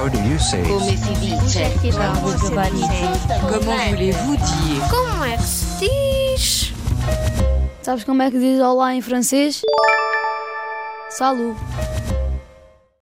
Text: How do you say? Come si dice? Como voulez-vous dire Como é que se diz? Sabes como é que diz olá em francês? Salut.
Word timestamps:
How 0.00 0.08
do 0.08 0.18
you 0.22 0.38
say? 0.38 0.62
Come 0.62 0.80
si 0.80 1.14
dice? 1.20 1.60
Como 1.92 3.60
voulez-vous 3.60 4.36
dire 4.38 4.80
Como 4.88 5.24
é 5.26 5.36
que 5.36 5.42
se 5.42 5.78
diz? 5.78 6.72
Sabes 7.82 8.04
como 8.04 8.22
é 8.22 8.30
que 8.30 8.38
diz 8.38 8.58
olá 8.62 8.94
em 8.94 9.02
francês? 9.02 9.60
Salut. 11.10 11.54